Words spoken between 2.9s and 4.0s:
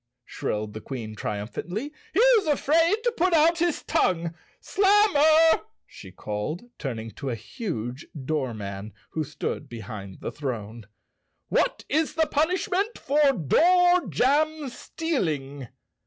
to put out his